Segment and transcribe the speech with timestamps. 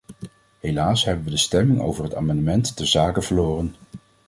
[0.59, 3.75] Helaas hebben we de stemming over het amendement ter zake verloren.